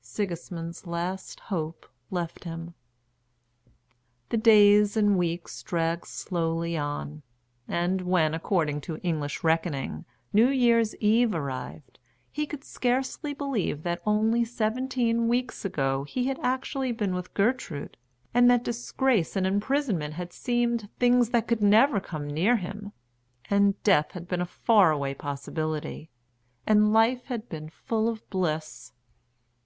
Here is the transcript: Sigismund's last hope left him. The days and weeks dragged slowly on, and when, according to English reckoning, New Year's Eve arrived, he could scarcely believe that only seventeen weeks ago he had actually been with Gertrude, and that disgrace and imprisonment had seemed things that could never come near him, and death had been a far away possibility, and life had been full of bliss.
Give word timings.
Sigismund's 0.00 0.88
last 0.88 1.38
hope 1.38 1.86
left 2.10 2.42
him. 2.42 2.74
The 4.30 4.36
days 4.36 4.96
and 4.96 5.16
weeks 5.16 5.62
dragged 5.62 6.06
slowly 6.06 6.76
on, 6.76 7.22
and 7.68 8.00
when, 8.00 8.34
according 8.34 8.80
to 8.80 8.96
English 9.02 9.44
reckoning, 9.44 10.04
New 10.32 10.48
Year's 10.48 10.96
Eve 10.96 11.32
arrived, 11.32 12.00
he 12.32 12.44
could 12.44 12.64
scarcely 12.64 13.34
believe 13.34 13.84
that 13.84 14.02
only 14.04 14.44
seventeen 14.44 15.28
weeks 15.28 15.64
ago 15.64 16.02
he 16.02 16.24
had 16.26 16.40
actually 16.40 16.90
been 16.90 17.14
with 17.14 17.32
Gertrude, 17.32 17.96
and 18.34 18.50
that 18.50 18.64
disgrace 18.64 19.36
and 19.36 19.46
imprisonment 19.46 20.14
had 20.14 20.32
seemed 20.32 20.88
things 20.98 21.28
that 21.30 21.46
could 21.46 21.62
never 21.62 22.00
come 22.00 22.26
near 22.26 22.56
him, 22.56 22.90
and 23.48 23.80
death 23.84 24.10
had 24.10 24.26
been 24.26 24.40
a 24.40 24.44
far 24.44 24.90
away 24.90 25.14
possibility, 25.14 26.10
and 26.66 26.92
life 26.92 27.26
had 27.26 27.48
been 27.48 27.68
full 27.70 28.08
of 28.08 28.28
bliss. 28.28 28.90